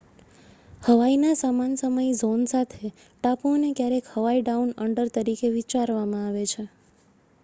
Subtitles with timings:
[0.81, 6.67] "હવાઈના સમાન સમય ઝોન સાથે ટાપુઓને ક્યારેક "હવાઈ ડાઉન અંડર" તરીકે વિચારવામાં આવે છે.